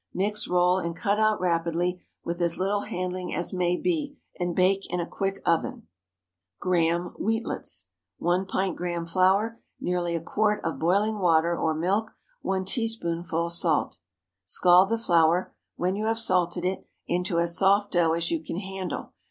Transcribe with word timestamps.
Mix, 0.15 0.47
roll, 0.47 0.79
and 0.79 0.95
cut 0.95 1.19
out 1.19 1.39
rapidly, 1.39 2.01
with 2.25 2.41
as 2.41 2.57
little 2.57 2.81
handling 2.85 3.35
as 3.35 3.53
may 3.53 3.77
be, 3.77 4.17
and 4.39 4.55
bake 4.55 4.91
in 4.91 4.99
a 4.99 5.05
quick 5.05 5.39
oven. 5.45 5.87
GRAHAM 6.59 7.13
WHEATLETS. 7.19 7.89
1 8.17 8.47
pint 8.47 8.75
Graham 8.75 9.05
flour. 9.05 9.61
Nearly 9.79 10.15
a 10.15 10.19
quart 10.19 10.59
of 10.65 10.79
boiling 10.79 11.19
water 11.19 11.55
or 11.55 11.75
milk. 11.75 12.09
1 12.41 12.65
teaspoonful 12.65 13.51
salt. 13.51 13.99
Scald 14.43 14.89
the 14.89 14.97
flour, 14.97 15.53
when 15.75 15.95
you 15.95 16.05
have 16.07 16.17
salted 16.17 16.65
it, 16.65 16.83
into 17.05 17.37
as 17.37 17.55
soft 17.55 17.91
dough 17.91 18.13
as 18.13 18.31
you 18.31 18.43
can 18.43 18.57
handle. 18.57 19.13